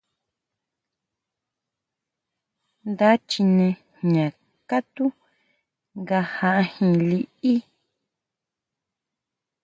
[2.89, 3.67] Nda chine
[3.99, 4.27] jña
[4.69, 5.05] katú
[6.01, 7.53] nga jajín liʼí.